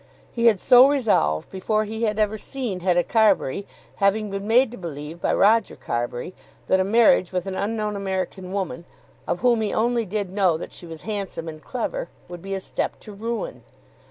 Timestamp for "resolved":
0.89-1.51